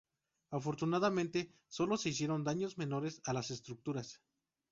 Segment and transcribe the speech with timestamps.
[0.49, 4.19] Afortunadamente, sólo se hicieron daños menores a las estructuras.